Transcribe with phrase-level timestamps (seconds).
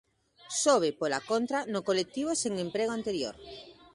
[0.63, 3.35] Sobe, pola contra, no colectivo sen emprego anterior.